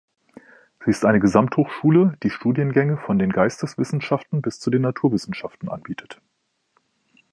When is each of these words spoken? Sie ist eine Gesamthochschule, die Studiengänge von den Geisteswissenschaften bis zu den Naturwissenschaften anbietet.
Sie 0.83 0.89
ist 0.89 1.05
eine 1.05 1.19
Gesamthochschule, 1.19 2.17
die 2.23 2.31
Studiengänge 2.31 2.97
von 2.97 3.19
den 3.19 3.31
Geisteswissenschaften 3.31 4.41
bis 4.41 4.59
zu 4.59 4.71
den 4.71 4.81
Naturwissenschaften 4.81 5.69
anbietet. 5.69 6.19